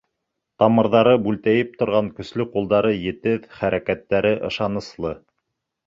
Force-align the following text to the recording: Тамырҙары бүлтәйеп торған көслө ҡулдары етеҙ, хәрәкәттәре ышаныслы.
Тамырҙары 0.61 1.13
бүлтәйеп 1.27 1.77
торған 1.83 2.09
көслө 2.21 2.47
ҡулдары 2.57 2.97
етеҙ, 2.97 3.47
хәрәкәттәре 3.61 4.37
ышаныслы. 4.53 5.19